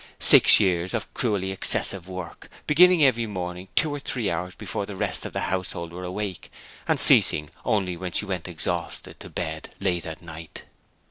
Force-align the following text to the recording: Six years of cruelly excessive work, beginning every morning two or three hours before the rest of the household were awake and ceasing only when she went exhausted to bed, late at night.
Six 0.17 0.59
years 0.59 0.95
of 0.95 1.13
cruelly 1.13 1.51
excessive 1.51 2.09
work, 2.09 2.49
beginning 2.65 3.03
every 3.03 3.27
morning 3.27 3.67
two 3.75 3.93
or 3.93 3.99
three 3.99 4.31
hours 4.31 4.55
before 4.55 4.87
the 4.87 4.95
rest 4.95 5.27
of 5.27 5.33
the 5.33 5.41
household 5.41 5.93
were 5.93 6.03
awake 6.03 6.49
and 6.87 6.99
ceasing 6.99 7.51
only 7.63 7.95
when 7.95 8.11
she 8.11 8.25
went 8.25 8.47
exhausted 8.47 9.19
to 9.19 9.29
bed, 9.29 9.75
late 9.79 10.07
at 10.07 10.23
night. 10.23 10.63